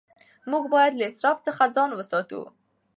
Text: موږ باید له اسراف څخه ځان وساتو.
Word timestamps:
موږ 0.51 0.63
باید 0.73 0.93
له 0.99 1.03
اسراف 1.09 1.37
څخه 1.47 1.63
ځان 1.75 1.89
وساتو. 1.93 2.41